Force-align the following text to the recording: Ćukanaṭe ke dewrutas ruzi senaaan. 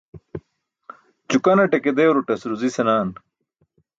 Ćukanaṭe 1.29 1.77
ke 1.83 1.91
dewrutas 1.97 2.41
ruzi 2.49 2.69
senaaan. 2.75 3.09